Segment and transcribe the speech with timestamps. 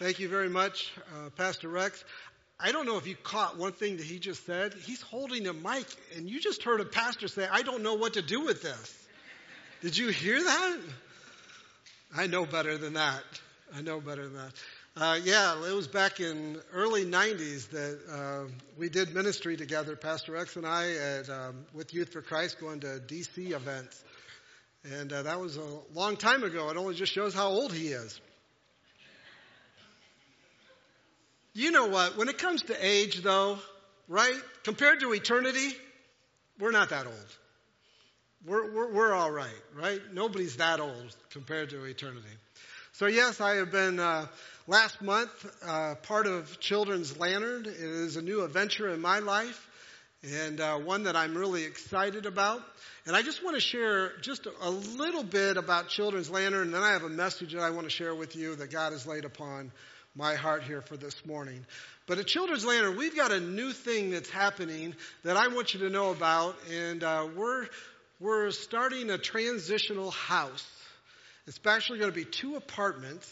[0.00, 2.02] Thank you very much, uh, Pastor Rex.
[2.58, 4.72] I don't know if you caught one thing that he just said.
[4.72, 5.84] He's holding a mic,
[6.16, 9.06] and you just heard a pastor say, I don't know what to do with this.
[9.82, 10.78] Did you hear that?
[12.16, 13.22] I know better than that.
[13.76, 14.52] I know better than that.
[14.96, 20.32] Uh, yeah, it was back in early 90s that uh, we did ministry together, Pastor
[20.32, 24.02] Rex and I, at, um, with Youth for Christ, going to DC events.
[24.82, 26.70] And uh, that was a long time ago.
[26.70, 28.18] It only just shows how old he is.
[31.52, 32.16] You know what?
[32.16, 33.58] When it comes to age, though,
[34.08, 34.34] right?
[34.64, 35.74] Compared to eternity,
[36.58, 37.36] we're not that old.
[38.46, 40.00] We're, we're, we're all right, right?
[40.12, 42.28] Nobody's that old compared to eternity.
[42.92, 44.26] So, yes, I have been uh,
[44.66, 45.30] last month
[45.66, 47.66] uh, part of Children's Lantern.
[47.66, 49.66] It is a new adventure in my life
[50.22, 52.62] and uh, one that I'm really excited about.
[53.06, 56.82] And I just want to share just a little bit about Children's Lantern, and then
[56.82, 59.24] I have a message that I want to share with you that God has laid
[59.24, 59.72] upon
[60.14, 61.64] my heart here for this morning.
[62.06, 65.80] But at Children's Lantern, we've got a new thing that's happening that I want you
[65.80, 67.66] to know about, and uh, we're
[68.18, 70.66] we're starting a transitional house.
[71.46, 73.30] It's actually going to be two apartments,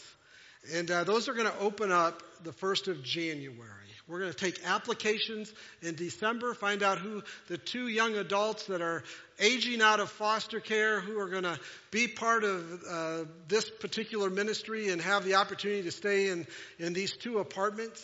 [0.73, 3.88] and uh, those are going to open up the first of January.
[4.09, 8.81] We're going to take applications in December, find out who the two young adults that
[8.81, 9.03] are
[9.39, 11.59] aging out of foster care, who are going to
[11.91, 16.47] be part of uh, this particular ministry and have the opportunity to stay in,
[16.79, 18.03] in these two apartments.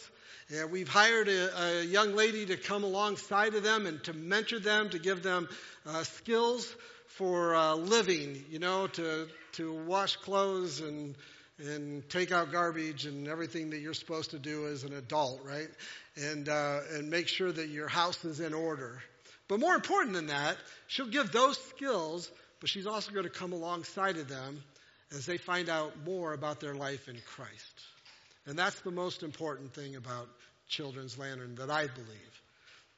[0.54, 4.60] And we've hired a, a young lady to come alongside of them and to mentor
[4.60, 5.50] them, to give them
[5.88, 6.72] uh, skills
[7.08, 11.16] for uh, living, you know, to, to wash clothes and
[11.60, 15.70] and take out garbage and everything that you're supposed to do as an adult, right?
[16.18, 19.02] And uh, and make sure that your house is in order.
[19.48, 23.54] But more important than that, she'll give those skills, but she's also going to come
[23.54, 24.64] alongside of them
[25.12, 27.82] as they find out more about their life in Christ.
[28.48, 30.28] And that's the most important thing about
[30.68, 32.42] Children's Lantern that I believe.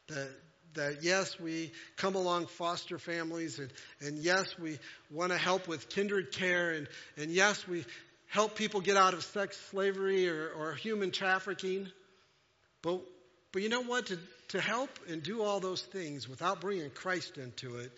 [0.07, 0.29] That
[0.73, 4.77] that yes, we come along foster families and, and yes, we
[5.11, 6.87] want to help with kindred care and,
[7.17, 7.83] and yes, we
[8.27, 11.87] help people get out of sex slavery or, or human trafficking.
[12.81, 13.01] But,
[13.51, 14.07] but you know what?
[14.07, 17.91] To, to help and do all those things without bringing Christ into it,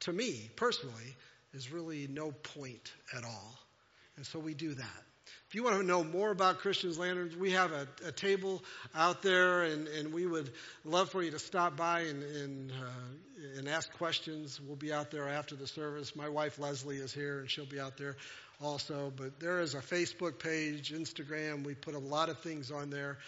[0.00, 1.16] to me personally,
[1.52, 3.58] is really no point at all.
[4.16, 5.02] And so we do that.
[5.48, 8.62] If you want to know more about Christians Lanterns, we have a, a table
[8.94, 10.50] out there, and, and, we would
[10.84, 14.60] love for you to stop by and, and, uh, and ask questions.
[14.60, 16.16] We'll be out there after the service.
[16.16, 18.16] My wife Leslie is here, and she'll be out there
[18.64, 19.12] also.
[19.14, 21.64] But there is a Facebook page, Instagram.
[21.64, 23.18] We put a lot of things on there,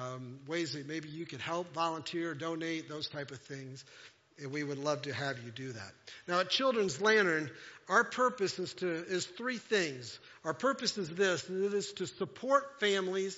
[0.00, 3.84] um, ways that maybe you could help, volunteer, donate, those type of things.
[4.38, 5.92] And we would love to have you do that.
[6.26, 7.50] Now, at Children's Lantern,
[7.88, 10.18] our purpose is to is three things.
[10.44, 13.36] Our purpose is this: it is to support families,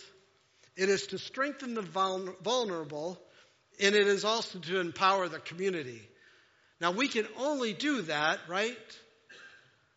[0.77, 3.21] it is to strengthen the vulnerable,
[3.81, 6.03] and it is also to empower the community.
[6.81, 8.77] Now, we can only do that, right?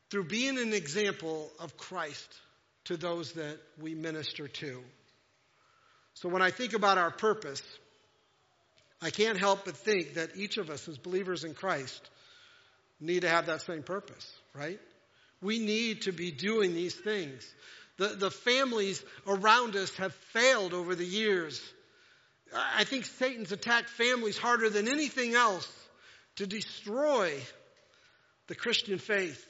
[0.10, 2.28] Through being an example of Christ
[2.86, 4.82] to those that we minister to.
[6.14, 7.62] So when I think about our purpose,
[9.02, 12.10] I can't help but think that each of us as believers in Christ
[13.00, 14.80] need to have that same purpose, right?
[15.42, 17.46] We need to be doing these things.
[17.98, 21.62] The, the families around us have failed over the years.
[22.54, 25.72] I think Satan's attacked families harder than anything else
[26.38, 27.34] to destroy
[28.48, 29.46] the Christian faith.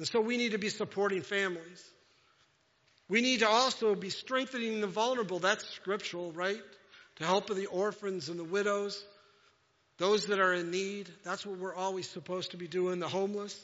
[0.00, 1.84] And so we need to be supporting families.
[3.10, 5.40] We need to also be strengthening the vulnerable.
[5.40, 6.62] That's scriptural, right?
[7.16, 9.04] To help the orphans and the widows,
[9.98, 11.10] those that are in need.
[11.22, 13.54] That's what we're always supposed to be doing, the homeless.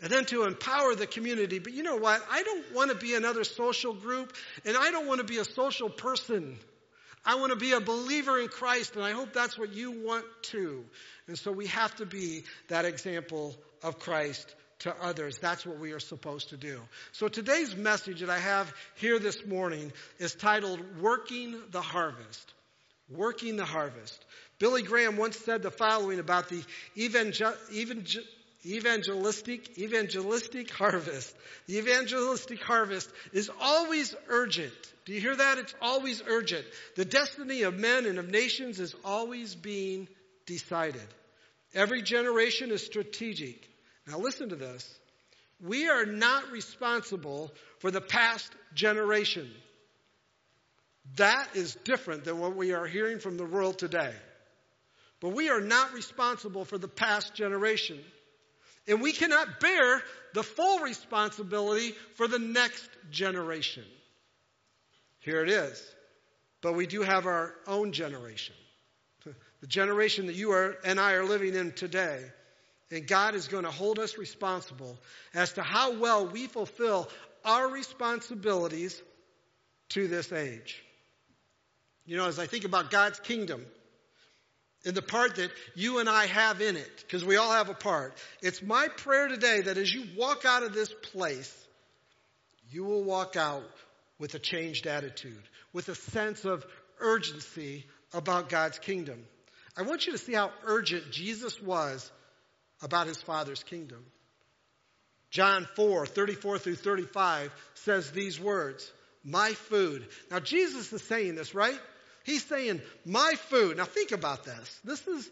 [0.00, 1.58] And then to empower the community.
[1.58, 2.22] But you know what?
[2.30, 4.34] I don't want to be another social group,
[4.64, 6.56] and I don't want to be a social person.
[7.22, 10.24] I want to be a believer in Christ, and I hope that's what you want
[10.40, 10.86] too.
[11.28, 14.54] And so we have to be that example of Christ
[14.84, 15.38] to others.
[15.38, 16.80] That's what we are supposed to do.
[17.12, 22.52] So today's message that I have here this morning is titled Working the Harvest.
[23.10, 24.24] Working the Harvest.
[24.58, 26.62] Billy Graham once said the following about the
[26.96, 28.22] evangel- evangel-
[28.66, 31.34] evangelistic evangelistic harvest.
[31.66, 34.72] The evangelistic harvest is always urgent.
[35.06, 35.58] Do you hear that?
[35.58, 36.64] It's always urgent.
[36.96, 40.08] The destiny of men and of nations is always being
[40.46, 41.06] decided.
[41.74, 43.68] Every generation is strategic.
[44.06, 44.88] Now listen to this.
[45.60, 49.50] We are not responsible for the past generation.
[51.16, 54.12] That is different than what we are hearing from the world today.
[55.20, 57.98] But we are not responsible for the past generation.
[58.86, 60.02] And we cannot bear
[60.34, 63.84] the full responsibility for the next generation.
[65.20, 65.82] Here it is.
[66.60, 68.54] But we do have our own generation,
[69.60, 72.22] the generation that you are, and I are living in today.
[72.90, 74.98] And God is going to hold us responsible
[75.32, 77.08] as to how well we fulfill
[77.44, 79.00] our responsibilities
[79.90, 80.82] to this age.
[82.06, 83.64] You know, as I think about God's kingdom,
[84.84, 87.74] and the part that you and I have in it, because we all have a
[87.74, 91.52] part, it's my prayer today that as you walk out of this place,
[92.70, 93.64] you will walk out
[94.18, 95.42] with a changed attitude,
[95.72, 96.66] with a sense of
[97.00, 99.24] urgency about God's kingdom.
[99.76, 102.10] I want you to see how urgent Jesus was
[102.84, 104.04] about his Father's kingdom.
[105.30, 108.88] John 4, 34 through 35 says these words,
[109.24, 110.06] my food.
[110.30, 111.78] Now Jesus is saying this, right?
[112.24, 113.78] He's saying, my food.
[113.78, 114.80] Now think about this.
[114.84, 115.28] This is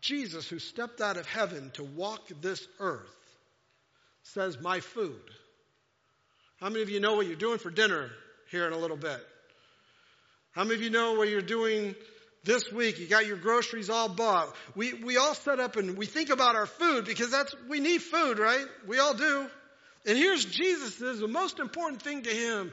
[0.00, 3.14] Jesus who stepped out of heaven to walk this earth
[4.22, 5.20] says, my food.
[6.60, 8.10] How many of you know what you're doing for dinner
[8.50, 9.20] here in a little bit?
[10.52, 11.94] How many of you know what you're doing
[12.46, 12.98] this week?
[12.98, 14.54] You got your groceries all bought.
[14.74, 18.00] We, we all set up and we think about our food because that's, we need
[18.00, 18.64] food, right?
[18.86, 19.46] We all do.
[20.06, 22.72] And here's Jesus is the most important thing to him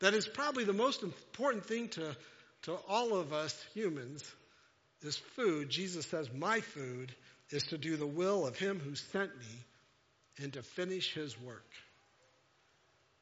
[0.00, 2.14] that is probably the most important thing to,
[2.62, 4.22] to all of us humans
[5.02, 5.70] is food.
[5.70, 7.14] Jesus says, my food
[7.50, 9.64] is to do the will of him who sent me
[10.38, 11.64] and to finish his work.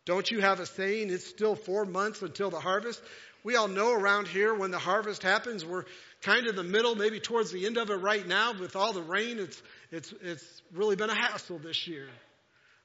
[0.05, 3.01] Don't you have a saying, it's still four months until the harvest?
[3.45, 5.85] We all know around here when the harvest happens, we're
[6.23, 8.55] kind of in the middle, maybe towards the end of it right now.
[8.59, 9.63] With all the rain, it's,
[9.93, 12.09] it's, it's really been a hassle this year.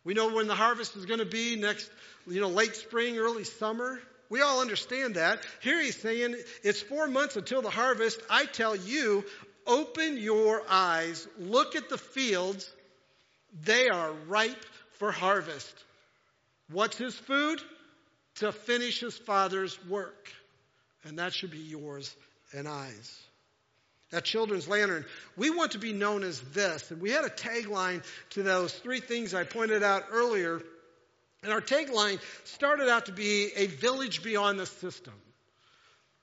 [0.03, 1.89] We know when the harvest is going to be next,
[2.27, 4.01] you know, late spring, early summer.
[4.29, 5.45] We all understand that.
[5.61, 8.21] Here he's saying it's four months until the harvest.
[8.29, 9.23] I tell you,
[9.65, 12.69] open your eyes, look at the fields.
[13.63, 14.65] They are ripe
[14.97, 15.73] for harvest.
[16.69, 17.61] What's his food?
[18.35, 20.31] To finish his father's work.
[21.05, 22.13] And that should be yours
[22.53, 23.19] and I's.
[24.11, 25.05] At Children's Lantern,
[25.37, 26.89] we want to be known as this.
[26.89, 30.61] And we had a tagline to those three things I pointed out earlier.
[31.43, 35.13] And our tagline started out to be a village beyond the system.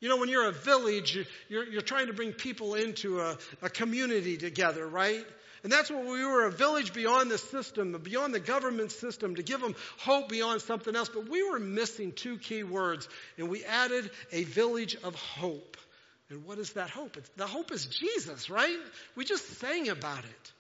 [0.01, 1.17] You know, when you're a village,
[1.49, 5.25] you're, you're trying to bring people into a, a community together, right?
[5.67, 9.43] And that's what we were a village beyond the system, beyond the government system, to
[9.43, 11.09] give them hope beyond something else.
[11.09, 15.77] But we were missing two key words, and we added a village of hope.
[16.31, 17.17] And what is that hope?
[17.17, 18.79] It's, the hope is Jesus, right?
[19.17, 20.53] We just sang about it.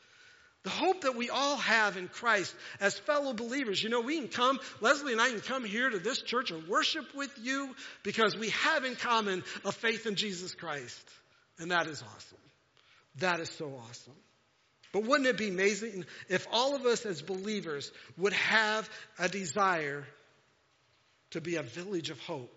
[0.65, 3.81] The hope that we all have in Christ as fellow believers.
[3.81, 6.67] You know, we can come, Leslie and I can come here to this church and
[6.67, 7.73] worship with you
[8.03, 11.09] because we have in common a faith in Jesus Christ.
[11.61, 12.39] And that is awesome.
[13.19, 14.15] That is so awesome.
[14.93, 18.89] But wouldn't it be amazing if all of us as believers would have
[19.19, 20.07] a desire
[21.31, 22.53] to be a village of hope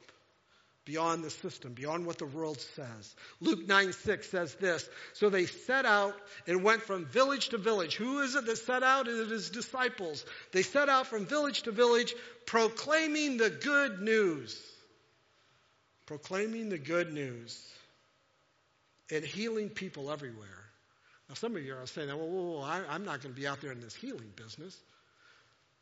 [0.85, 3.15] beyond the system, beyond what the world says?
[3.41, 4.87] Luke 9 6 says this.
[5.13, 6.15] So they set out
[6.47, 7.95] and went from village to village.
[7.95, 9.07] Who is it that set out?
[9.07, 10.25] It is disciples.
[10.51, 12.13] They set out from village to village
[12.45, 14.59] proclaiming the good news.
[16.05, 17.63] Proclaiming the good news
[19.11, 20.68] and healing people everywhere.
[21.29, 23.47] Now, some of you are saying, well, whoa, whoa, I, I'm not going to be
[23.47, 24.75] out there in this healing business.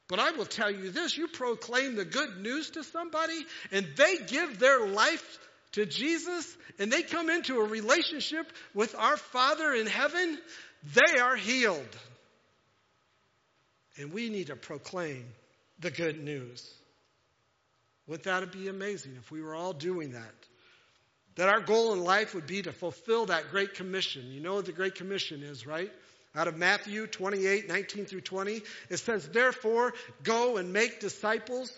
[0.10, 4.18] But I will tell you this you proclaim the good news to somebody, and they
[4.28, 5.40] give their life
[5.74, 10.38] to Jesus, and they come into a relationship with our Father in heaven,
[10.94, 11.98] they are healed.
[13.98, 15.26] And we need to proclaim
[15.80, 16.74] the good news.
[18.07, 20.33] Wouldn't that be amazing if we were all doing that?
[21.38, 24.32] That our goal in life would be to fulfill that Great Commission.
[24.32, 25.92] You know what the Great Commission is, right?
[26.36, 31.72] Out of Matthew 28, 19 through 20, it says, Therefore, go and make disciples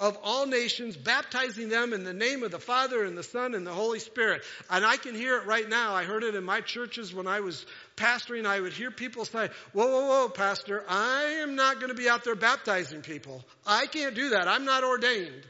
[0.00, 3.66] of all nations, baptizing them in the name of the Father and the Son and
[3.66, 4.42] the Holy Spirit.
[4.68, 5.94] And I can hear it right now.
[5.94, 7.64] I heard it in my churches when I was
[7.96, 8.46] pastoring.
[8.46, 12.08] I would hear people say, Whoa, whoa, whoa, Pastor, I am not going to be
[12.08, 13.44] out there baptizing people.
[13.66, 14.48] I can't do that.
[14.48, 15.46] I'm not ordained.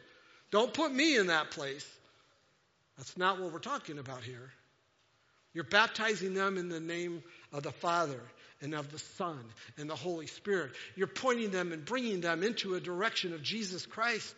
[0.51, 1.89] Don't put me in that place.
[2.97, 4.51] That's not what we're talking about here.
[5.53, 7.23] You're baptizing them in the name
[7.53, 8.21] of the Father
[8.61, 9.39] and of the Son
[9.79, 10.73] and the Holy Spirit.
[10.97, 14.35] You're pointing them and bringing them into a direction of Jesus Christ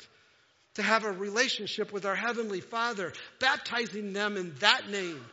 [0.74, 5.24] to have a relationship with our Heavenly Father, baptizing them in that name.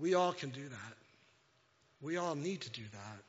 [0.00, 0.94] We all can do that.
[2.00, 3.22] We all need to do that.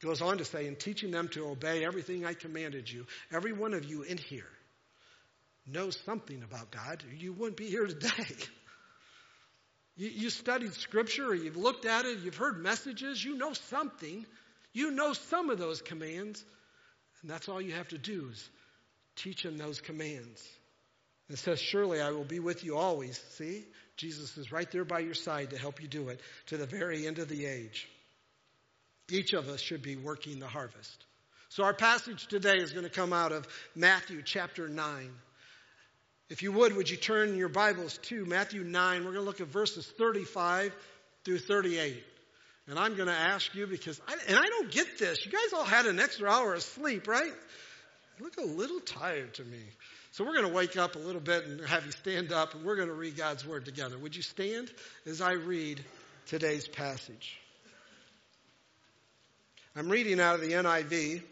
[0.00, 3.74] Goes on to say, and teaching them to obey everything I commanded you, every one
[3.74, 4.46] of you in here
[5.72, 8.10] knows something about God, you wouldn't be here today.
[9.96, 14.24] you, you studied scripture or you've looked at it, you've heard messages, you know something.
[14.72, 16.44] You know some of those commands.
[17.22, 18.48] And that's all you have to do is
[19.18, 20.48] Teach them those commands.
[21.28, 23.20] It says, Surely I will be with you always.
[23.30, 23.64] See?
[23.96, 27.04] Jesus is right there by your side to help you do it to the very
[27.04, 27.88] end of the age.
[29.10, 31.04] Each of us should be working the harvest.
[31.48, 35.10] So our passage today is going to come out of Matthew chapter 9.
[36.30, 39.04] If you would, would you turn your Bibles to Matthew 9?
[39.04, 40.74] We're going to look at verses 35
[41.24, 42.04] through 38.
[42.66, 45.24] And I'm going to ask you because, I, and I don't get this.
[45.24, 47.32] You guys all had an extra hour of sleep, right?
[48.18, 49.62] You look a little tired to me.
[50.12, 52.62] So we're going to wake up a little bit and have you stand up and
[52.62, 53.96] we're going to read God's word together.
[53.96, 54.70] Would you stand
[55.06, 55.82] as I read
[56.26, 57.38] today's passage?
[59.74, 61.22] I'm reading out of the NIV.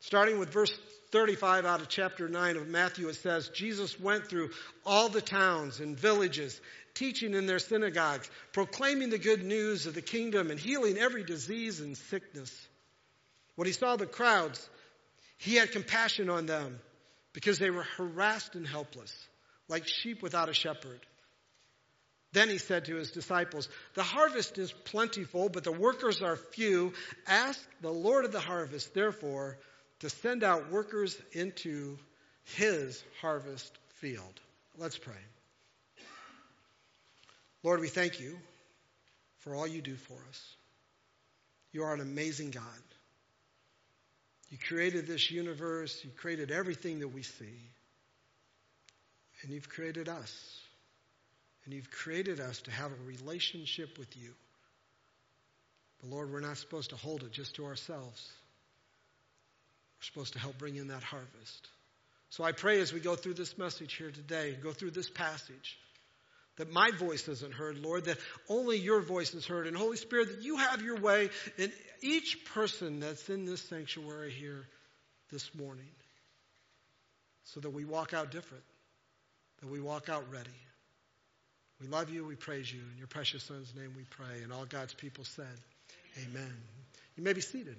[0.00, 0.78] Starting with verse
[1.16, 4.50] 35 out of chapter 9 of Matthew, it says, Jesus went through
[4.84, 6.60] all the towns and villages,
[6.92, 11.80] teaching in their synagogues, proclaiming the good news of the kingdom and healing every disease
[11.80, 12.54] and sickness.
[13.54, 14.68] When he saw the crowds,
[15.38, 16.78] he had compassion on them
[17.32, 19.16] because they were harassed and helpless,
[19.70, 21.00] like sheep without a shepherd.
[22.34, 26.92] Then he said to his disciples, The harvest is plentiful, but the workers are few.
[27.26, 29.56] Ask the Lord of the harvest, therefore,
[30.00, 31.98] to send out workers into
[32.44, 34.40] his harvest field.
[34.78, 35.14] Let's pray.
[37.62, 38.38] Lord, we thank you
[39.38, 40.54] for all you do for us.
[41.72, 42.62] You are an amazing God.
[44.50, 47.58] You created this universe, you created everything that we see,
[49.42, 50.60] and you've created us.
[51.64, 54.30] And you've created us to have a relationship with you.
[56.00, 58.30] But Lord, we're not supposed to hold it just to ourselves.
[59.98, 61.68] We're supposed to help bring in that harvest.
[62.30, 65.78] So I pray as we go through this message here today, go through this passage,
[66.56, 69.66] that my voice isn't heard, Lord, that only your voice is heard.
[69.66, 71.72] And Holy Spirit, that you have your way in
[72.02, 74.66] each person that's in this sanctuary here
[75.30, 75.88] this morning.
[77.44, 78.64] So that we walk out different,
[79.60, 80.50] that we walk out ready.
[81.80, 82.80] We love you, we praise you.
[82.92, 84.42] In your precious Son's name we pray.
[84.42, 85.46] And all God's people said,
[86.24, 86.52] Amen.
[87.16, 87.76] You may be seated.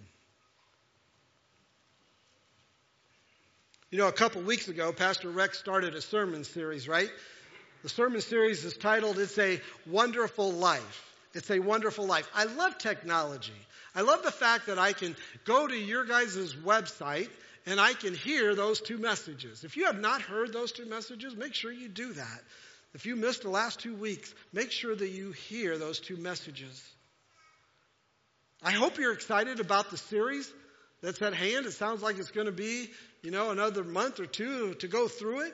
[3.89, 7.09] You know, a couple weeks ago, Pastor Rex started a sermon series, right?
[7.83, 11.15] The sermon series is titled, It's a Wonderful Life.
[11.33, 12.27] It's a wonderful life.
[12.35, 13.53] I love technology.
[13.95, 15.15] I love the fact that I can
[15.45, 17.29] go to your guys' website
[17.65, 19.63] and I can hear those two messages.
[19.63, 22.41] If you have not heard those two messages, make sure you do that.
[22.93, 26.83] If you missed the last two weeks, make sure that you hear those two messages.
[28.61, 30.51] I hope you're excited about the series
[31.01, 31.65] that's at hand.
[31.65, 32.89] It sounds like it's going to be,
[33.21, 35.53] you know, another month or two to go through it.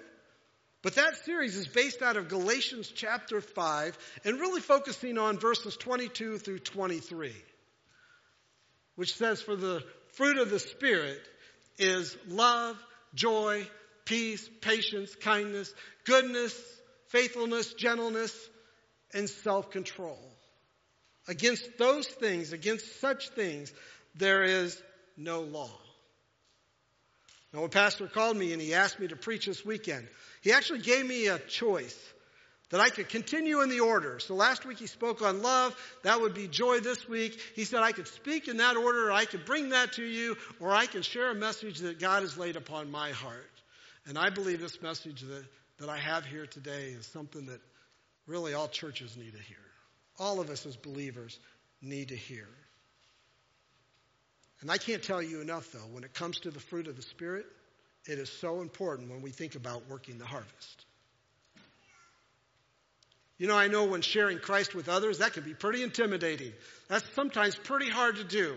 [0.82, 5.78] But that series is based out of Galatians chapter 5 and really focusing on verses
[5.78, 7.34] 22 through 23,
[8.96, 9.82] which says, For the
[10.14, 11.22] fruit of the Spirit
[11.78, 12.78] is love,
[13.16, 13.66] joy,
[14.04, 15.74] peace, patience, kindness,
[16.04, 16.54] goodness,
[17.08, 18.50] faithfulness, gentleness,
[19.14, 20.20] and self control.
[21.30, 23.72] Against those things, against such things,
[24.16, 24.82] there is
[25.18, 25.70] no law.
[27.54, 30.08] Now, a pastor called me and he asked me to preach this weekend.
[30.42, 31.98] He actually gave me a choice
[32.72, 34.18] that I could continue in the order.
[34.20, 35.76] So last week he spoke on love.
[36.04, 37.40] That would be joy this week.
[37.56, 40.36] He said I could speak in that order, or I could bring that to you,
[40.60, 43.52] or I can share a message that God has laid upon my heart.
[44.08, 45.46] And I believe this message that
[45.80, 47.60] that I have here today is something that
[48.28, 49.58] really all churches need to hear.
[50.20, 51.40] All of us as believers
[51.82, 52.48] need to hear.
[54.64, 57.04] And I can't tell you enough, though, when it comes to the fruit of the
[57.04, 57.46] Spirit,
[58.08, 60.86] it is so important when we think about working the harvest.
[63.38, 66.54] You know, I know when sharing Christ with others, that can be pretty intimidating.
[66.88, 68.56] That's sometimes pretty hard to do.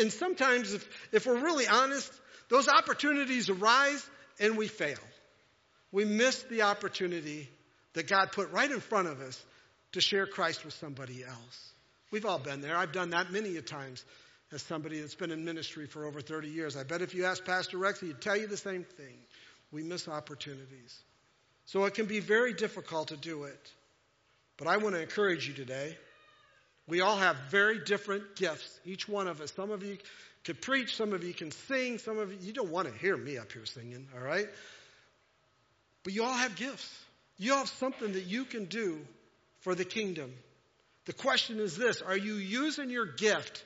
[0.00, 2.10] And sometimes, if, if we're really honest,
[2.48, 4.04] those opportunities arise
[4.40, 4.98] and we fail
[5.92, 7.48] we miss the opportunity
[7.94, 9.42] that God put right in front of us
[9.92, 11.72] to share Christ with somebody else.
[12.10, 12.76] We've all been there.
[12.76, 14.04] I've done that many a times
[14.52, 16.76] as somebody that's been in ministry for over 30 years.
[16.76, 19.14] I bet if you asked Pastor Rex, he'd tell you the same thing.
[19.72, 21.02] We miss opportunities.
[21.66, 23.72] So it can be very difficult to do it.
[24.56, 25.96] But I want to encourage you today.
[26.88, 29.52] We all have very different gifts, each one of us.
[29.52, 29.98] Some of you
[30.44, 33.16] could preach, some of you can sing, some of you, you don't want to hear
[33.16, 34.46] me up here singing, all right?
[36.04, 36.88] But you all have gifts.
[37.36, 39.00] You all have something that you can do
[39.60, 40.32] for the kingdom.
[41.06, 43.64] The question is this Are you using your gift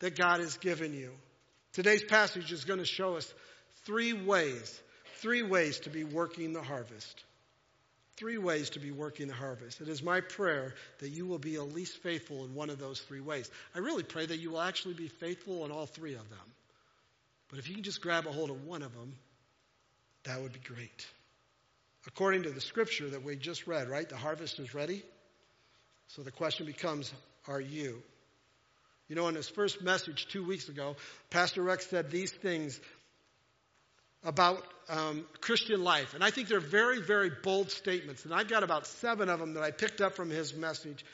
[0.00, 1.10] that God has given you?
[1.72, 3.32] Today's passage is going to show us
[3.84, 4.80] three ways,
[5.20, 7.22] three ways to be working the harvest.
[8.16, 9.82] Three ways to be working the harvest.
[9.82, 12.98] It is my prayer that you will be at least faithful in one of those
[13.00, 13.50] three ways.
[13.74, 16.38] I really pray that you will actually be faithful in all three of them.
[17.50, 19.12] But if you can just grab a hold of one of them,
[20.24, 21.06] that would be great.
[22.06, 24.08] According to the scripture that we just read, right?
[24.08, 25.02] The harvest is ready.
[26.08, 27.12] So the question becomes,
[27.46, 28.02] are you?
[29.08, 30.96] You know, in his first message two weeks ago,
[31.30, 32.80] Pastor Rex said these things
[34.24, 36.14] about um, Christian life.
[36.14, 38.24] And I think they're very, very bold statements.
[38.24, 41.04] And I've got about seven of them that I picked up from his message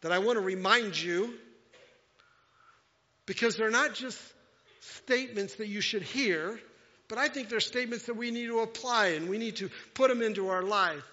[0.00, 1.34] that I want to remind you
[3.26, 4.18] because they're not just
[4.80, 6.58] statements that you should hear,
[7.08, 10.08] but I think they're statements that we need to apply and we need to put
[10.08, 11.04] them into our life.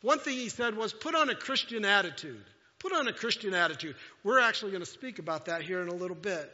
[0.00, 2.42] One thing he said was put on a Christian attitude.
[2.82, 3.94] Put on a Christian attitude.
[4.24, 6.52] We're actually going to speak about that here in a little bit.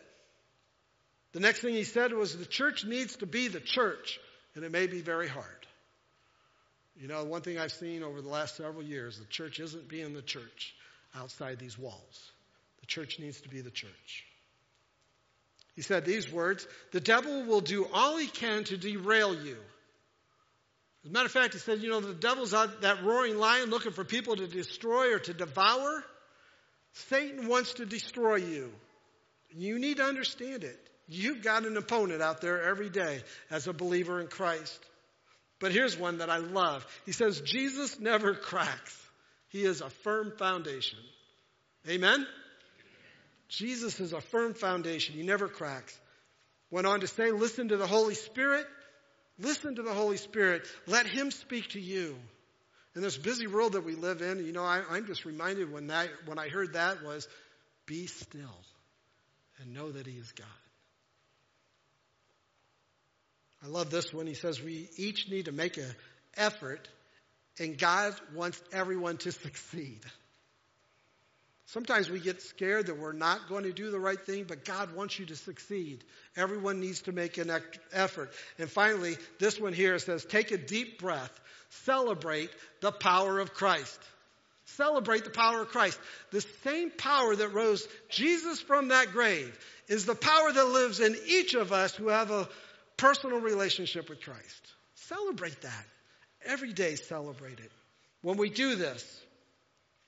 [1.32, 4.20] The next thing he said was the church needs to be the church,
[4.54, 5.46] and it may be very hard.
[7.00, 10.12] You know, one thing I've seen over the last several years, the church isn't being
[10.12, 10.74] the church
[11.14, 12.32] outside these walls.
[12.80, 14.24] The church needs to be the church.
[15.76, 19.56] He said these words The devil will do all he can to derail you.
[21.04, 23.70] As a matter of fact, he said, You know, the devil's out, that roaring lion
[23.70, 26.04] looking for people to destroy or to devour.
[27.08, 28.72] Satan wants to destroy you.
[29.50, 30.78] You need to understand it.
[31.08, 34.78] You've got an opponent out there every day as a believer in Christ.
[35.60, 36.86] But here's one that I love.
[37.06, 38.96] He says, Jesus never cracks.
[39.48, 40.98] He is a firm foundation.
[41.88, 42.26] Amen?
[43.48, 45.14] Jesus is a firm foundation.
[45.14, 45.98] He never cracks.
[46.70, 48.66] Went on to say, listen to the Holy Spirit.
[49.38, 50.66] Listen to the Holy Spirit.
[50.86, 52.16] Let Him speak to you.
[52.98, 55.86] In this busy world that we live in, you know, I, am just reminded when
[55.86, 57.28] that, when I heard that was,
[57.86, 58.58] be still
[59.60, 60.48] and know that He is God.
[63.62, 64.26] I love this one.
[64.26, 65.94] He says we each need to make an
[66.36, 66.88] effort,
[67.60, 70.00] and God wants everyone to succeed.
[71.72, 74.94] Sometimes we get scared that we're not going to do the right thing, but God
[74.96, 76.02] wants you to succeed.
[76.34, 77.52] Everyone needs to make an
[77.92, 78.32] effort.
[78.58, 81.38] And finally, this one here says, take a deep breath.
[81.84, 82.48] Celebrate
[82.80, 84.00] the power of Christ.
[84.64, 86.00] Celebrate the power of Christ.
[86.30, 89.54] The same power that rose Jesus from that grave
[89.88, 92.48] is the power that lives in each of us who have a
[92.96, 94.72] personal relationship with Christ.
[94.94, 95.84] Celebrate that.
[96.46, 97.72] Every day, celebrate it.
[98.22, 99.22] When we do this,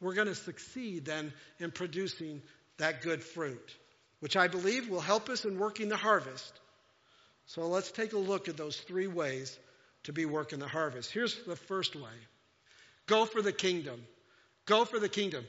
[0.01, 2.43] we're going to succeed then in producing
[2.79, 3.75] that good fruit,
[4.21, 6.53] which I believe will help us in working the harvest.
[7.47, 9.59] So let's take a look at those three ways
[10.05, 11.13] to be working the harvest.
[11.13, 12.11] Here's the first way
[13.07, 14.03] go for the kingdom.
[14.67, 15.45] Go for the kingdom.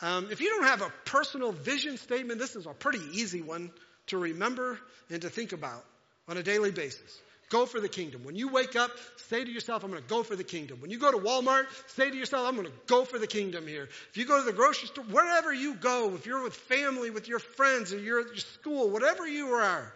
[0.00, 3.70] Um, if you don't have a personal vision statement, this is a pretty easy one
[4.08, 4.78] to remember
[5.10, 5.84] and to think about
[6.28, 7.20] on a daily basis.
[7.54, 8.24] Go for the kingdom.
[8.24, 8.90] When you wake up,
[9.28, 10.80] say to yourself, I'm going to go for the kingdom.
[10.80, 13.68] When you go to Walmart, say to yourself, I'm going to go for the kingdom
[13.68, 13.88] here.
[14.10, 17.28] If you go to the grocery store, wherever you go, if you're with family, with
[17.28, 19.92] your friends, or you're at your school, whatever you are,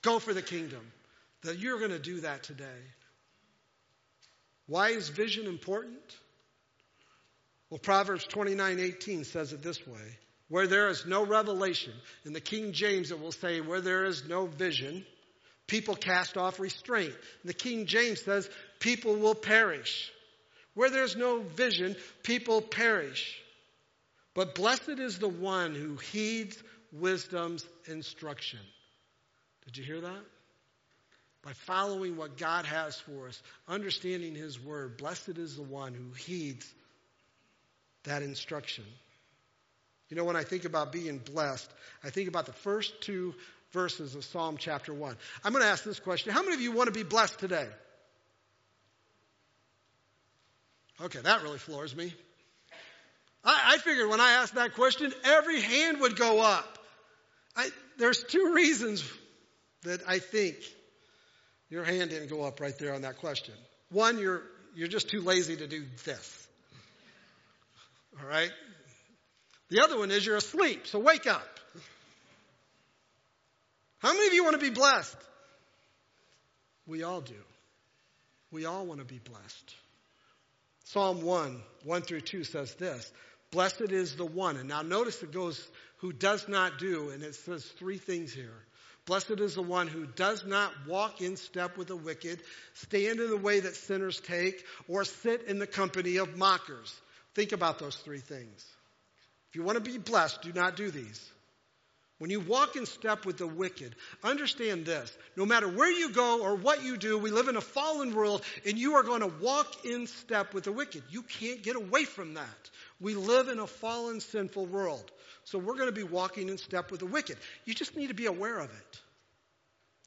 [0.00, 0.80] go for the kingdom.
[1.42, 2.80] That you're going to do that today.
[4.66, 6.00] Why is vision important?
[7.68, 10.16] Well, Proverbs 29:18 says it this way:
[10.48, 11.92] Where there is no revelation,
[12.24, 15.04] in the King James it will say, where there is no vision,
[15.68, 17.14] people cast off restraint.
[17.44, 18.50] The King James says,
[18.80, 20.10] people will perish.
[20.74, 23.40] Where there's no vision, people perish.
[24.34, 26.60] But blessed is the one who heeds
[26.92, 28.60] wisdom's instruction.
[29.64, 30.24] Did you hear that?
[31.42, 36.12] By following what God has for us, understanding His word, blessed is the one who
[36.12, 36.72] heeds
[38.04, 38.84] that instruction.
[40.08, 41.70] You know, when I think about being blessed,
[42.02, 43.34] I think about the first two
[43.72, 45.16] verses of Psalm chapter 1.
[45.44, 47.68] I'm going to ask this question How many of you want to be blessed today?
[51.00, 52.12] Okay, that really floors me.
[53.44, 56.78] I, I figured when I asked that question, every hand would go up.
[57.56, 59.08] I, there's two reasons
[59.82, 60.56] that I think
[61.70, 63.54] your hand didn't go up right there on that question.
[63.90, 64.42] One, you're,
[64.74, 66.48] you're just too lazy to do this.
[68.20, 68.50] All right?
[69.70, 71.57] The other one is you're asleep, so wake up.
[73.98, 75.16] How many of you want to be blessed?
[76.86, 77.34] We all do.
[78.50, 79.74] We all want to be blessed.
[80.84, 83.12] Psalm 1, 1 through 2 says this
[83.50, 84.56] Blessed is the one.
[84.56, 85.66] And now notice it goes,
[85.98, 88.64] who does not do, and it says three things here.
[89.06, 92.40] Blessed is the one who does not walk in step with the wicked,
[92.74, 96.94] stand in the way that sinners take, or sit in the company of mockers.
[97.34, 98.64] Think about those three things.
[99.48, 101.32] If you want to be blessed, do not do these.
[102.18, 105.16] When you walk in step with the wicked, understand this.
[105.36, 108.42] No matter where you go or what you do, we live in a fallen world
[108.66, 111.04] and you are going to walk in step with the wicked.
[111.10, 112.70] You can't get away from that.
[113.00, 115.08] We live in a fallen, sinful world.
[115.44, 117.36] So we're going to be walking in step with the wicked.
[117.64, 119.00] You just need to be aware of it.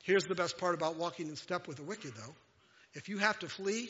[0.04, 2.36] Here's the best part about walking in step with the wicked, though.
[2.94, 3.90] If you have to flee,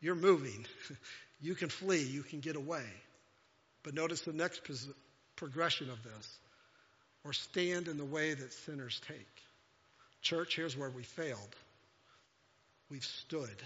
[0.00, 0.66] you're moving.
[1.40, 2.84] you can flee, you can get away.
[3.82, 4.60] But notice the next
[5.36, 6.38] progression of this
[7.24, 9.26] or stand in the way that sinners take.
[10.22, 11.56] Church, here's where we failed.
[12.90, 13.62] We've stood.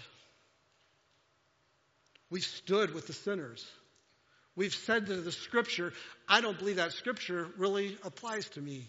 [2.29, 3.65] We've stood with the sinners.
[4.55, 5.93] We've said to the scripture,
[6.27, 8.87] I don't believe that scripture really applies to me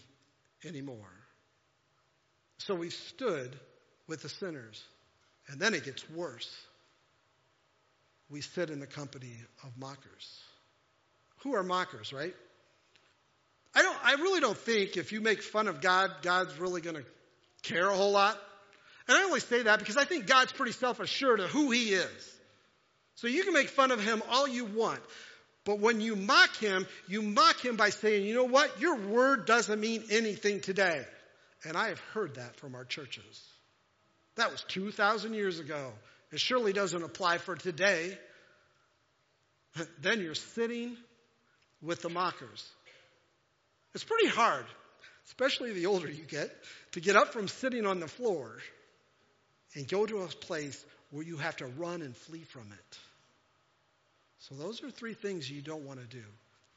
[0.65, 1.11] anymore.
[2.57, 3.57] So we stood
[4.07, 4.83] with the sinners.
[5.47, 6.49] And then it gets worse.
[8.29, 10.39] We sit in the company of mockers.
[11.39, 12.35] Who are mockers, right?
[13.73, 16.97] I don't I really don't think if you make fun of God, God's really going
[16.97, 17.05] to
[17.63, 18.37] care a whole lot.
[19.07, 22.39] And I only say that because I think God's pretty self-assured of who he is.
[23.15, 25.01] So you can make fun of him all you want.
[25.63, 28.81] But when you mock him, you mock him by saying, you know what?
[28.81, 31.05] Your word doesn't mean anything today.
[31.63, 33.43] And I have heard that from our churches.
[34.37, 35.91] That was 2,000 years ago.
[36.31, 38.17] It surely doesn't apply for today.
[40.01, 40.97] then you're sitting
[41.81, 42.67] with the mockers.
[43.93, 44.65] It's pretty hard,
[45.27, 46.49] especially the older you get,
[46.93, 48.57] to get up from sitting on the floor
[49.75, 52.97] and go to a place where you have to run and flee from it.
[54.39, 56.23] So those are three things you don't want to do.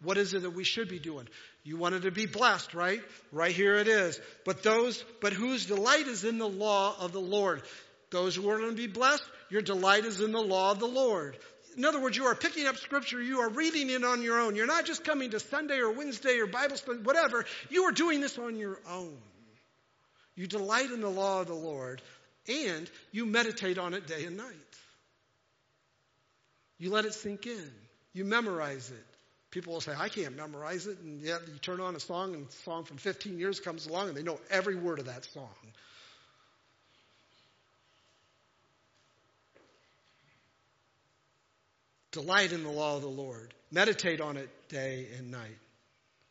[0.03, 1.29] What is it that we should be doing?
[1.63, 3.01] You wanted to be blessed, right?
[3.33, 4.21] Right here it is.
[4.45, 7.63] But those, but whose delight is in the law of the Lord.
[8.11, 10.87] Those who are going to be blessed, your delight is in the law of the
[10.87, 11.39] Lord.
[11.77, 14.57] In other words, you are picking up scripture, you are reading it on your own.
[14.57, 17.45] You're not just coming to Sunday or Wednesday or Bible study, whatever.
[17.71, 19.17] You are doing this on your own.
[20.37, 22.03] You delight in the law of the Lord
[22.49, 24.47] and you meditate on it day and night.
[26.79, 27.71] You let it sink in.
[28.13, 29.07] You memorize it.
[29.51, 30.99] People will say, I can't memorize it.
[30.99, 34.09] And yet you turn on a song and a song from 15 years comes along
[34.09, 35.49] and they know every word of that song.
[42.15, 43.53] Delight in the law of the Lord.
[43.73, 45.59] Meditate on it day and night.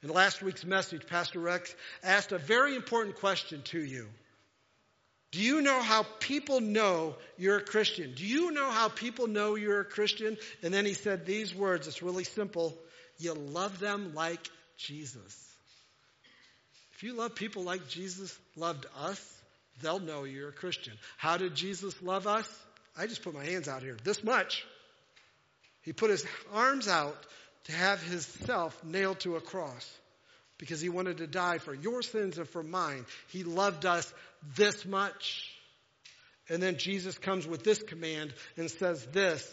[0.01, 4.07] In last week's message, Pastor Rex asked a very important question to you.
[5.31, 8.13] Do you know how people know you're a Christian?
[8.15, 10.37] Do you know how people know you're a Christian?
[10.61, 11.85] And then he said these words.
[11.85, 12.77] It's really simple.
[13.17, 15.53] You love them like Jesus.
[16.93, 19.41] If you love people like Jesus loved us,
[19.81, 20.93] they'll know you're a Christian.
[21.17, 22.47] How did Jesus love us?
[22.97, 24.65] I just put my hands out here, this much.
[25.83, 27.15] He put his arms out
[27.65, 29.89] to have himself nailed to a cross
[30.57, 33.05] because he wanted to die for your sins and for mine.
[33.29, 34.11] He loved us
[34.55, 35.49] this much.
[36.49, 39.49] And then Jesus comes with this command and says this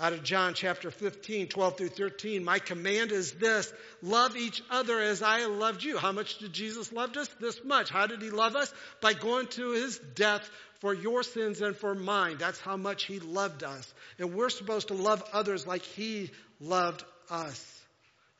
[0.00, 2.44] out of John chapter 15, 12 through 13.
[2.44, 5.98] My command is this love each other as I loved you.
[5.98, 7.28] How much did Jesus love us?
[7.40, 7.90] This much.
[7.90, 8.72] How did he love us?
[9.00, 10.48] By going to his death
[10.80, 12.36] for your sins and for mine.
[12.38, 13.92] That's how much he loved us.
[14.18, 17.84] And we're supposed to love others like he loved us.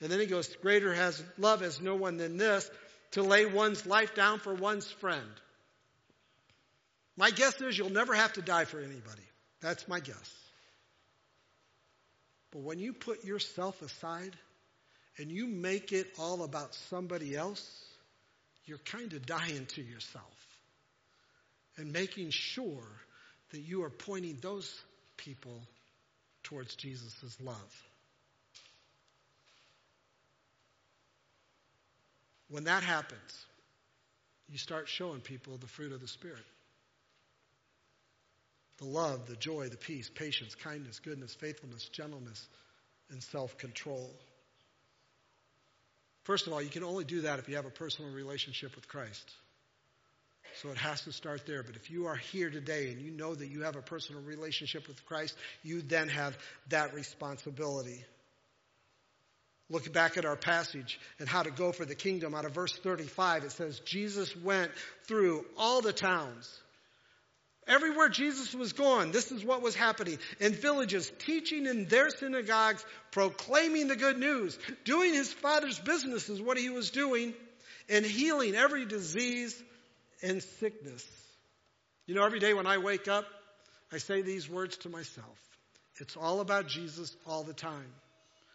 [0.01, 2.71] And then he goes, Greater has love has no one than this,
[3.13, 5.29] to lay one's life down for one's friend.
[7.17, 9.23] My guess is you'll never have to die for anybody.
[9.61, 10.35] That's my guess.
[12.53, 14.37] But when you put yourself aside
[15.19, 17.85] and you make it all about somebody else,
[18.67, 20.48] you're kind of dying to yourself
[21.79, 22.85] and making sure
[23.51, 24.71] that you are pointing those
[25.17, 25.63] people
[26.43, 27.83] towards Jesus' love.
[32.51, 33.47] When that happens,
[34.49, 36.45] you start showing people the fruit of the Spirit
[38.79, 42.49] the love, the joy, the peace, patience, kindness, goodness, faithfulness, gentleness,
[43.11, 44.09] and self control.
[46.23, 48.87] First of all, you can only do that if you have a personal relationship with
[48.87, 49.33] Christ.
[50.63, 51.63] So it has to start there.
[51.63, 54.89] But if you are here today and you know that you have a personal relationship
[54.89, 56.37] with Christ, you then have
[56.71, 58.05] that responsibility.
[59.71, 62.35] Look back at our passage and how to go for the kingdom.
[62.35, 64.73] Out of verse 35, it says, Jesus went
[65.07, 66.51] through all the towns.
[67.67, 70.19] Everywhere Jesus was going, this is what was happening.
[70.41, 76.41] In villages, teaching in their synagogues, proclaiming the good news, doing his father's business is
[76.41, 77.35] what he was doing,
[77.91, 79.63] and healing every disease
[80.23, 81.07] and sickness.
[82.07, 83.27] You know, every day when I wake up,
[83.93, 85.39] I say these words to myself.
[86.01, 87.93] It's all about Jesus all the time.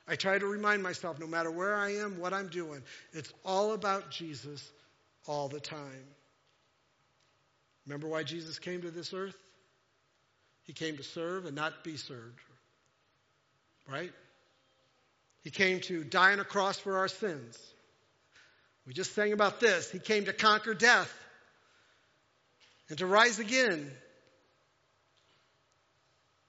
[0.08, 2.82] I try to remind myself, no matter where I am, what I'm doing,
[3.14, 4.70] it's all about Jesus
[5.28, 6.06] all the time.
[7.86, 9.38] Remember why Jesus came to this earth?
[10.64, 12.40] He came to serve and not be served.
[13.90, 14.12] Right?
[15.44, 17.58] He came to die on a cross for our sins.
[18.86, 19.92] We just sang about this.
[19.92, 21.14] He came to conquer death
[22.94, 23.90] and to rise again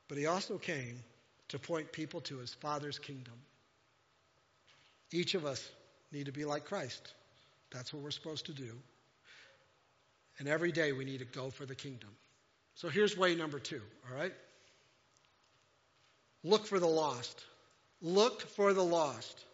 [0.09, 1.03] but he also came
[1.49, 3.35] to point people to his Father's kingdom.
[5.11, 5.67] Each of us
[6.13, 7.15] need to be like Christ.
[7.73, 8.71] That's what we're supposed to do.
[10.39, 12.11] And every day we need to go for the kingdom.
[12.75, 13.81] So here's way number two,
[14.11, 14.33] all right?
[16.43, 17.43] Look for the lost.
[18.03, 19.45] Look for the lost.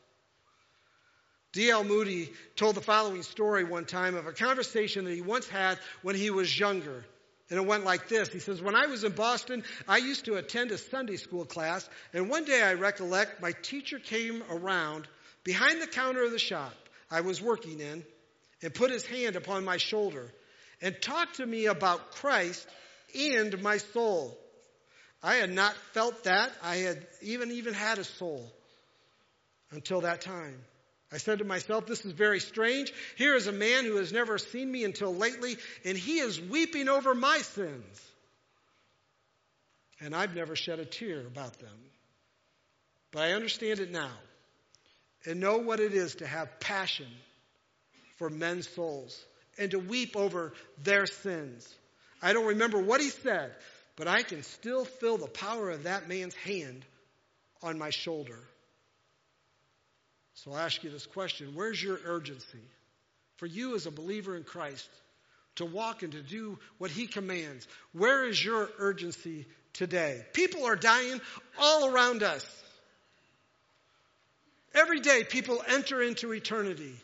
[1.52, 1.84] D.L.
[1.84, 6.14] Moody told the following story one time of a conversation that he once had when
[6.14, 7.04] he was younger.
[7.50, 8.28] And it went like this.
[8.28, 11.88] He says, When I was in Boston, I used to attend a Sunday school class,
[12.12, 15.08] and one day I recollect my teacher came around
[15.42, 16.72] behind the counter of the shop
[17.10, 18.04] I was working in
[18.62, 20.30] and put his hand upon my shoulder
[20.80, 22.66] and talked to me about Christ
[23.18, 24.38] and my soul.
[25.22, 26.52] I had not felt that.
[26.62, 28.50] I had even even had a soul
[29.72, 30.56] until that time.
[31.12, 32.92] I said to myself, this is very strange.
[33.16, 36.88] Here is a man who has never seen me until lately, and he is weeping
[36.88, 38.00] over my sins.
[40.00, 41.76] And I've never shed a tear about them.
[43.10, 44.12] But I understand it now
[45.26, 47.08] and know what it is to have passion
[48.16, 49.20] for men's souls
[49.58, 50.52] and to weep over
[50.84, 51.68] their sins.
[52.22, 53.52] I don't remember what he said,
[53.96, 56.84] but I can still feel the power of that man's hand
[57.62, 58.38] on my shoulder.
[60.44, 62.64] So I'll ask you this question Where's your urgency
[63.36, 64.88] for you as a believer in Christ
[65.56, 67.68] to walk and to do what He commands?
[67.92, 70.24] Where is your urgency today?
[70.32, 71.20] People are dying
[71.58, 72.46] all around us.
[74.72, 76.94] Every day, people enter into eternity,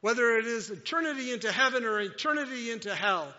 [0.00, 3.32] whether it is eternity into heaven or eternity into hell.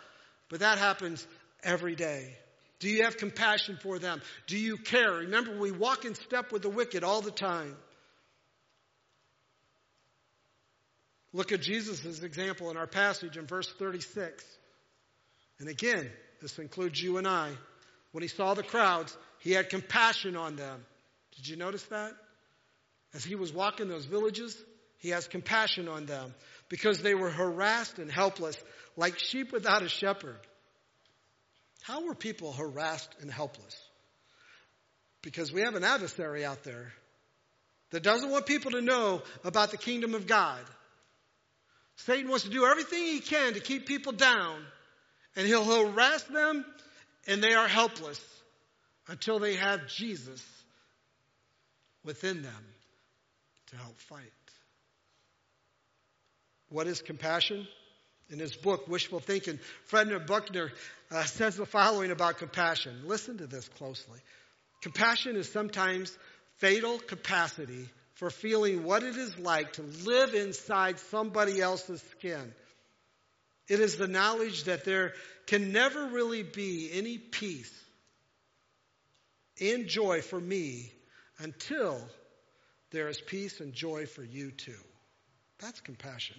[0.49, 1.27] But that happens
[1.61, 2.33] every day.
[2.79, 4.21] Do you have compassion for them?
[4.47, 5.11] Do you care?
[5.11, 7.75] Remember, we walk in step with the wicked all the time.
[11.33, 14.43] Look at Jesus' example in our passage in verse 36.
[15.59, 16.09] And again,
[16.41, 17.51] this includes you and I.
[18.11, 20.83] When he saw the crowds, he had compassion on them.
[21.35, 22.13] Did you notice that?
[23.13, 24.57] As he was walking those villages,
[24.99, 26.33] he has compassion on them
[26.69, 28.57] because they were harassed and helpless,
[28.95, 30.39] like sheep without a shepherd.
[31.81, 33.75] How were people harassed and helpless?
[35.21, 36.91] Because we have an adversary out there
[37.91, 40.59] that doesn't want people to know about the kingdom of God.
[41.97, 44.61] Satan wants to do everything he can to keep people down,
[45.35, 46.65] and he'll harass them,
[47.27, 48.21] and they are helpless
[49.07, 50.43] until they have Jesus
[52.03, 52.65] within them
[53.67, 54.21] to help fight.
[56.69, 57.67] What is compassion?
[58.29, 60.71] In his book, Wishful Thinking, Frederick Buechner
[61.11, 63.03] uh, says the following about compassion.
[63.05, 64.19] Listen to this closely.
[64.81, 66.17] Compassion is sometimes
[66.57, 72.51] fatal capacity for feeling what it is like to live inside somebody else's skin.
[73.67, 75.13] It is the knowledge that there
[75.45, 77.71] can never really be any peace
[79.61, 80.91] and joy for me
[81.37, 82.01] until
[82.89, 84.73] there is peace and joy for you too.
[85.59, 86.37] That's compassion.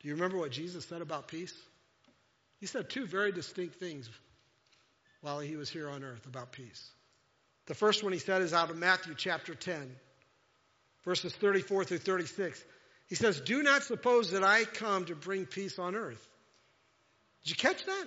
[0.00, 1.54] Do you remember what Jesus said about peace?
[2.58, 4.08] He said two very distinct things
[5.20, 6.90] while he was here on earth about peace.
[7.66, 9.90] The first one he said is out of Matthew chapter 10,
[11.06, 12.62] verses 34 through 36.
[13.08, 16.28] He says, Do not suppose that I come to bring peace on earth.
[17.44, 18.04] Did you catch that?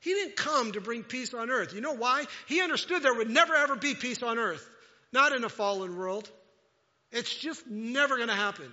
[0.00, 1.74] He didn't come to bring peace on earth.
[1.74, 2.24] You know why?
[2.48, 4.68] He understood there would never ever be peace on earth.
[5.12, 6.28] Not in a fallen world.
[7.12, 8.72] It's just never going to happen.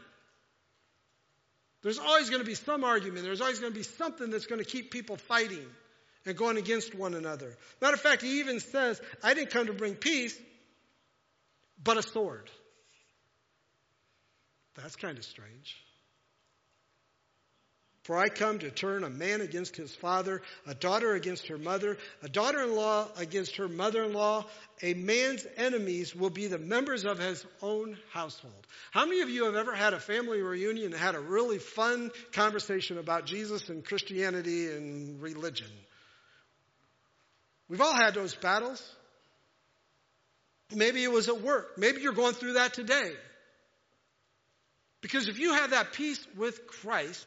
[1.83, 3.23] There's always going to be some argument.
[3.23, 5.65] There's always going to be something that's going to keep people fighting
[6.25, 7.55] and going against one another.
[7.81, 10.37] Matter of fact, he even says, I didn't come to bring peace,
[11.81, 12.49] but a sword.
[14.81, 15.75] That's kind of strange.
[18.03, 21.95] For I come to turn a man against his father, a daughter against her mother,
[22.23, 24.45] a daughter in law against her mother in law.
[24.81, 28.65] A man's enemies will be the members of his own household.
[28.89, 32.09] How many of you have ever had a family reunion and had a really fun
[32.31, 35.69] conversation about Jesus and Christianity and religion?
[37.67, 38.83] We've all had those battles.
[40.73, 41.77] Maybe it was at work.
[41.77, 43.11] Maybe you're going through that today.
[45.01, 47.25] Because if you have that peace with Christ,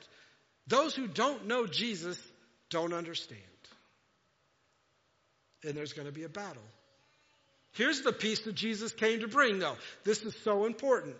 [0.67, 2.19] those who don't know Jesus
[2.71, 3.41] don't understand.
[5.65, 6.63] And there's going to be a battle.
[7.73, 9.77] Here's the peace that Jesus came to bring, though.
[10.05, 11.17] This is so important.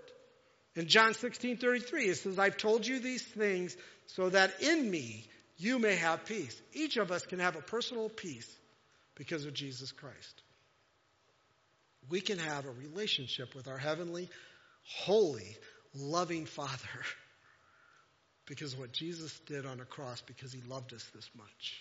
[0.75, 5.27] In John 16 33, it says, I've told you these things so that in me
[5.57, 6.61] you may have peace.
[6.73, 8.49] Each of us can have a personal peace
[9.15, 10.43] because of Jesus Christ.
[12.11, 14.29] We can have a relationship with our heavenly,
[14.83, 15.57] holy,
[15.95, 16.77] loving Father
[18.47, 21.79] because what Jesus did on a cross because he loved us this much.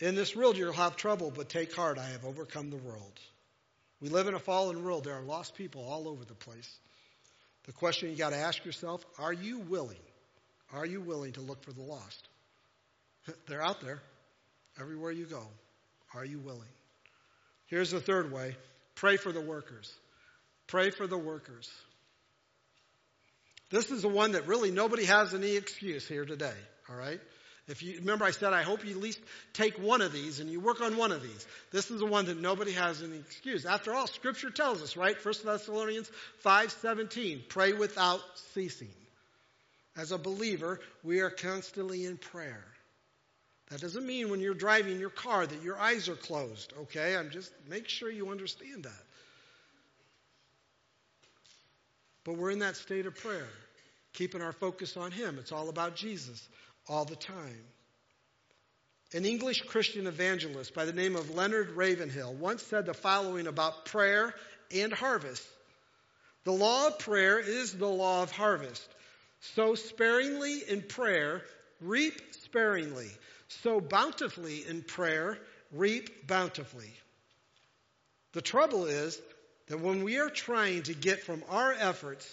[0.00, 3.20] In this world you'll have trouble, but take heart, I have overcome the world.
[4.00, 5.04] We live in a fallen world.
[5.04, 6.70] There are lost people all over the place.
[7.66, 9.96] The question you got to ask yourself are you willing?
[10.72, 12.28] Are you willing to look for the lost?
[13.48, 14.02] They're out there
[14.80, 15.42] everywhere you go.
[16.14, 16.68] Are you willing?
[17.66, 18.56] Here's the third way
[18.94, 19.92] pray for the workers.
[20.66, 21.70] Pray for the workers.
[23.70, 26.54] This is the one that really nobody has any excuse here today,
[26.88, 27.20] all right?
[27.66, 29.20] If you remember, I said, I hope you at least
[29.54, 31.46] take one of these and you work on one of these.
[31.72, 33.64] This is the one that nobody has any excuse.
[33.64, 35.16] After all, Scripture tells us, right?
[35.16, 36.10] 1 Thessalonians
[36.44, 38.20] 5:17, pray without
[38.52, 38.92] ceasing.
[39.96, 42.64] As a believer, we are constantly in prayer.
[43.70, 47.16] That doesn't mean when you're driving your car that your eyes are closed, okay?
[47.16, 49.03] I'm just make sure you understand that.
[52.24, 53.48] But we're in that state of prayer,
[54.12, 55.38] keeping our focus on Him.
[55.38, 56.48] It's all about Jesus
[56.88, 57.64] all the time.
[59.12, 63.84] An English Christian evangelist by the name of Leonard Ravenhill once said the following about
[63.84, 64.34] prayer
[64.74, 65.46] and harvest.
[66.44, 68.86] The law of prayer is the law of harvest.
[69.54, 71.42] Sow sparingly in prayer,
[71.80, 73.10] reap sparingly.
[73.48, 75.38] Sow bountifully in prayer,
[75.72, 76.92] reap bountifully.
[78.32, 79.20] The trouble is
[79.66, 82.30] that when we are trying to get from our efforts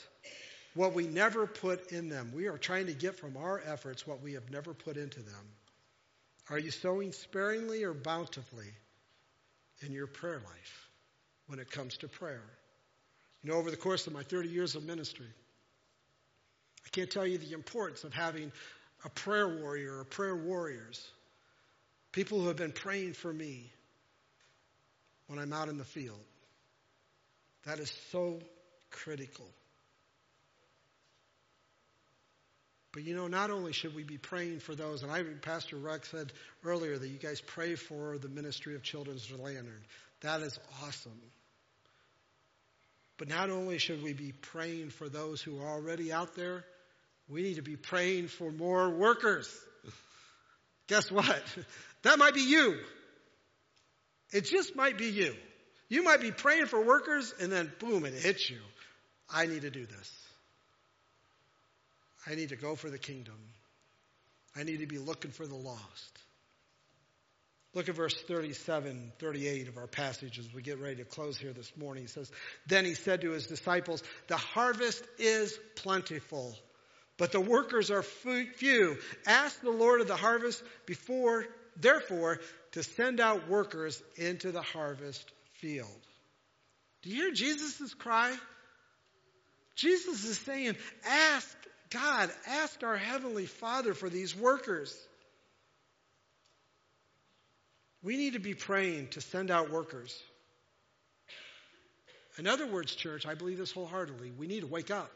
[0.73, 2.31] what we never put in them.
[2.33, 5.47] We are trying to get from our efforts what we have never put into them.
[6.49, 8.67] Are you sowing sparingly or bountifully
[9.85, 10.89] in your prayer life
[11.47, 12.43] when it comes to prayer?
[13.43, 15.27] You know, over the course of my 30 years of ministry,
[16.85, 18.51] I can't tell you the importance of having
[19.03, 21.05] a prayer warrior or prayer warriors,
[22.11, 23.71] people who have been praying for me
[25.27, 26.19] when I'm out in the field.
[27.65, 28.39] That is so
[28.89, 29.47] critical.
[32.93, 36.09] But you know, not only should we be praying for those, and I, Pastor Rex
[36.09, 36.31] said
[36.65, 39.81] earlier that you guys pray for the ministry of Children's Lantern.
[40.21, 41.19] That is awesome.
[43.17, 46.65] But not only should we be praying for those who are already out there,
[47.29, 49.49] we need to be praying for more workers.
[50.87, 51.41] Guess what?
[52.03, 52.79] That might be you.
[54.33, 55.35] It just might be you.
[55.91, 58.59] You might be praying for workers and then boom, it hits you.
[59.29, 60.11] I need to do this.
[62.25, 63.35] I need to go for the kingdom.
[64.55, 66.19] I need to be looking for the lost.
[67.73, 71.51] Look at verse 37, 38 of our passage as we get ready to close here
[71.51, 72.03] this morning.
[72.03, 72.31] He says,
[72.67, 76.57] Then he said to his disciples, The harvest is plentiful,
[77.17, 78.97] but the workers are few.
[79.27, 82.39] Ask the Lord of the harvest before, therefore,
[82.71, 85.29] to send out workers into the harvest
[85.61, 85.87] field.
[87.03, 88.35] Do you hear Jesus' cry?
[89.75, 90.75] Jesus is saying,
[91.07, 91.57] Ask
[91.89, 94.95] God, ask our Heavenly Father for these workers.
[98.03, 100.17] We need to be praying to send out workers.
[102.37, 104.31] In other words, church, I believe this wholeheartedly.
[104.37, 105.11] We need to wake up.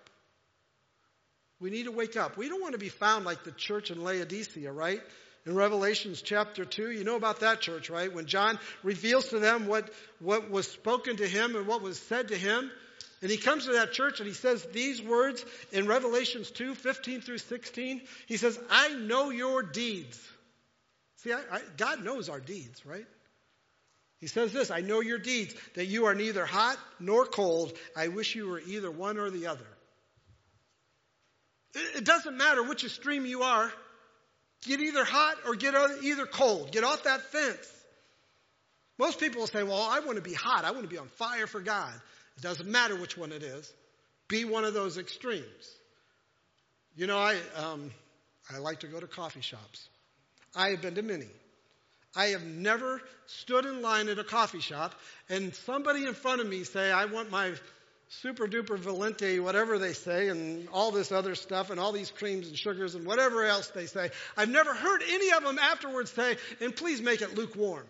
[1.59, 2.37] We need to wake up.
[2.37, 5.01] We don't want to be found like the church in Laodicea, right?
[5.45, 8.11] In Revelations chapter 2, you know about that church, right?
[8.11, 12.29] When John reveals to them what, what was spoken to him and what was said
[12.29, 12.71] to him,
[13.21, 17.21] and he comes to that church and he says these words in Revelations 2 15
[17.21, 18.01] through 16.
[18.27, 20.19] He says, I know your deeds.
[21.17, 23.05] See, I, I, God knows our deeds, right?
[24.19, 27.73] He says this I know your deeds, that you are neither hot nor cold.
[27.95, 29.65] I wish you were either one or the other.
[31.73, 33.71] It, doesn't matter which extreme you are.
[34.63, 36.71] Get either hot or get either cold.
[36.71, 37.71] Get off that fence.
[38.97, 40.65] Most people will say, Well, I want to be hot.
[40.65, 41.93] I want to be on fire for God.
[42.37, 43.71] It doesn't matter which one it is.
[44.27, 45.45] Be one of those extremes.
[46.95, 47.91] You know, I, um,
[48.53, 49.87] I like to go to coffee shops.
[50.55, 51.27] I have been to many.
[52.15, 54.95] I have never stood in line at a coffee shop
[55.29, 57.53] and somebody in front of me say, I want my
[58.07, 62.47] super duper Valente, whatever they say, and all this other stuff, and all these creams
[62.47, 64.11] and sugars and whatever else they say.
[64.37, 67.85] I've never heard any of them afterwards say, and please make it lukewarm.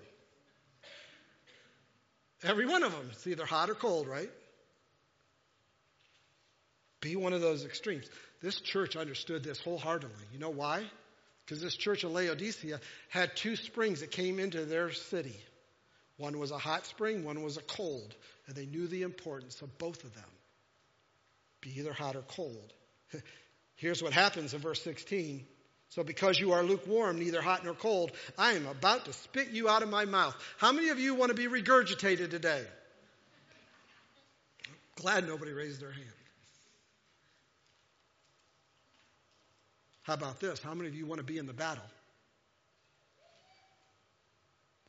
[2.43, 3.09] Every one of them.
[3.11, 4.29] It's either hot or cold, right?
[7.01, 8.05] Be one of those extremes.
[8.41, 10.25] This church understood this wholeheartedly.
[10.33, 10.83] You know why?
[11.45, 15.35] Because this church of Laodicea had two springs that came into their city.
[16.17, 18.15] One was a hot spring, one was a cold.
[18.47, 20.23] And they knew the importance of both of them.
[21.61, 22.73] Be either hot or cold.
[23.75, 25.45] Here's what happens in verse 16.
[25.89, 29.69] So because you are lukewarm, neither hot nor cold, I am about to spit you
[29.69, 30.35] out of my mouth.
[30.57, 32.63] How many of you want to be regurgitated today?
[34.95, 36.05] Glad nobody raised their hand.
[40.03, 40.61] How about this?
[40.61, 41.83] How many of you want to be in the battle?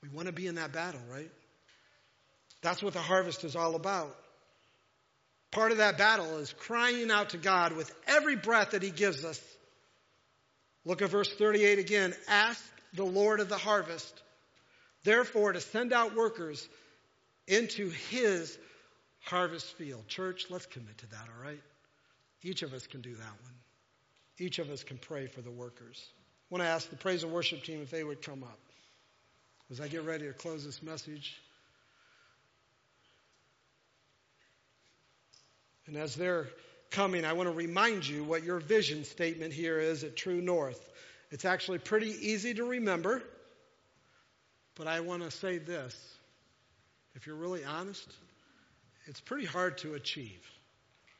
[0.02, 1.30] We want to be in that battle, right?
[2.62, 4.16] That's what the harvest is all about.
[5.50, 9.24] Part of that battle is crying out to God with every breath that He gives
[9.24, 9.40] us.
[10.84, 12.14] Look at verse 38 again.
[12.28, 12.62] Ask
[12.94, 14.22] the Lord of the harvest,
[15.04, 16.68] therefore, to send out workers
[17.46, 18.56] into His
[19.24, 20.06] harvest field.
[20.08, 21.62] Church, let's commit to that, all right?
[22.42, 23.54] Each of us can do that one.
[24.38, 26.04] Each of us can pray for the workers.
[26.50, 28.58] I want to ask the praise and worship team if they would come up.
[29.70, 31.36] As I get ready to close this message,
[35.86, 36.46] and as they're
[36.90, 40.80] coming, I want to remind you what your vision statement here is at True North.
[41.30, 43.22] It's actually pretty easy to remember,
[44.76, 45.96] but I want to say this.
[47.16, 48.08] If you're really honest,
[49.06, 50.40] it's pretty hard to achieve.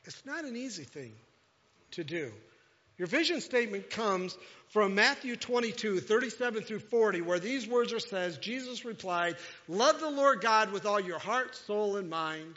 [0.05, 1.13] It's not an easy thing
[1.93, 2.31] to do.
[2.99, 4.37] Your vision statement comes
[4.69, 8.41] from Matthew 22, 37 through 40, where these words are said.
[8.41, 9.37] Jesus replied,
[9.69, 12.55] Love the Lord God with all your heart, soul, and mind.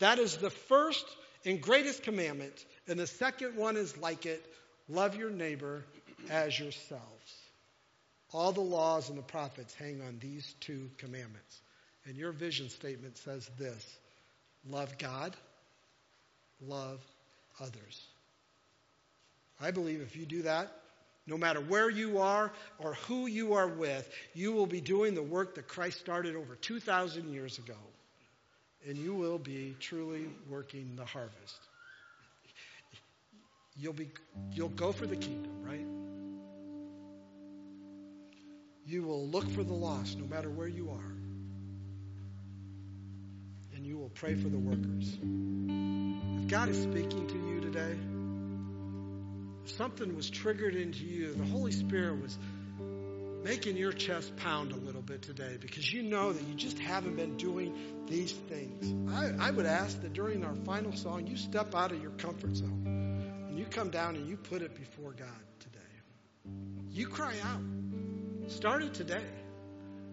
[0.00, 1.04] That is the first
[1.44, 2.64] and greatest commandment.
[2.88, 4.44] And the second one is like it
[4.88, 5.84] love your neighbor
[6.28, 7.04] as yourselves.
[8.32, 11.60] All the laws and the prophets hang on these two commandments.
[12.04, 13.98] And your vision statement says this
[14.68, 15.36] love God,
[16.60, 17.00] love
[17.60, 18.09] others.
[19.60, 20.72] I believe if you do that,
[21.26, 25.22] no matter where you are or who you are with, you will be doing the
[25.22, 27.76] work that Christ started over 2,000 years ago.
[28.88, 31.60] And you will be truly working the harvest.
[33.76, 34.08] You'll, be,
[34.52, 35.86] you'll go for the kingdom, right?
[38.86, 41.12] You will look for the lost no matter where you are.
[43.76, 45.16] And you will pray for the workers.
[46.42, 47.96] If God is speaking to you today,
[49.70, 51.32] something was triggered into you.
[51.34, 52.38] The Holy Spirit was
[53.42, 57.16] making your chest pound a little bit today because you know that you just haven't
[57.16, 57.74] been doing
[58.06, 59.12] these things.
[59.12, 62.56] I, I would ask that during our final song, you step out of your comfort
[62.56, 62.82] zone
[63.48, 65.78] and you come down and you put it before God today.
[66.90, 68.50] You cry out.
[68.50, 69.24] Start it today.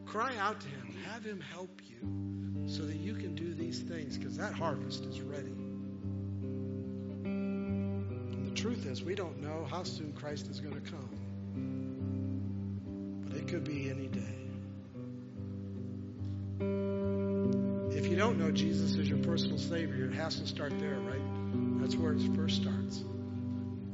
[0.06, 0.96] Cry out to Him.
[1.12, 5.22] Have Him help you so that you can do these things because that harvest is
[5.22, 5.67] ready
[8.68, 11.08] truth is, we don't know how soon Christ is going to come.
[13.26, 14.20] But it could be any day.
[17.98, 21.22] If you don't know Jesus as your personal Savior, it has to start there, right?
[21.80, 22.98] That's where it first starts.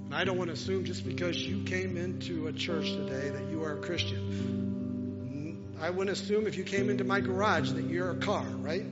[0.05, 3.51] And I don't want to assume just because you came into a church today that
[3.51, 5.61] you are a Christian.
[5.79, 8.85] I wouldn't assume if you came into my garage that you're a car, right?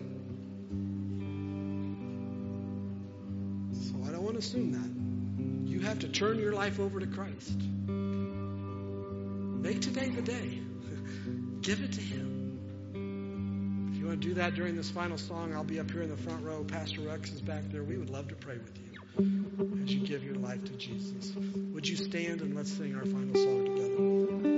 [3.74, 5.01] So I don't want to assume that
[5.92, 7.60] have to turn your life over to Christ.
[9.60, 10.62] Make today the day.
[11.62, 13.90] Give it to Him.
[13.92, 16.10] If you want to do that during this final song, I'll be up here in
[16.10, 16.64] the front row.
[16.64, 17.84] Pastor Rex is back there.
[17.84, 18.80] We would love to pray with
[19.18, 21.34] you as you give your life to Jesus.
[21.74, 24.51] Would you stand and let's sing our final song together?